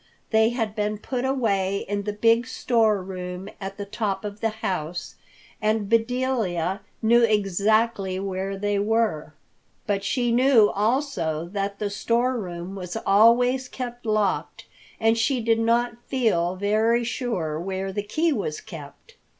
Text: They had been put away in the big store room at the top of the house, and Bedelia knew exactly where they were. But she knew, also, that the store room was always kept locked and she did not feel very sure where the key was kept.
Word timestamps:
They 0.31 0.49
had 0.49 0.73
been 0.73 0.97
put 0.97 1.25
away 1.25 1.85
in 1.87 2.05
the 2.05 2.11
big 2.13 2.47
store 2.47 3.03
room 3.03 3.47
at 3.61 3.77
the 3.77 3.85
top 3.85 4.25
of 4.25 4.39
the 4.39 4.49
house, 4.49 5.13
and 5.61 5.87
Bedelia 5.87 6.81
knew 7.03 7.21
exactly 7.21 8.19
where 8.19 8.57
they 8.57 8.79
were. 8.79 9.35
But 9.85 10.03
she 10.03 10.31
knew, 10.31 10.71
also, 10.71 11.47
that 11.53 11.77
the 11.77 11.91
store 11.91 12.35
room 12.39 12.73
was 12.73 12.97
always 13.05 13.69
kept 13.69 14.07
locked 14.07 14.65
and 14.99 15.19
she 15.19 15.39
did 15.39 15.59
not 15.59 16.01
feel 16.07 16.55
very 16.55 17.03
sure 17.03 17.59
where 17.59 17.93
the 17.93 18.01
key 18.01 18.33
was 18.33 18.59
kept. 18.59 19.17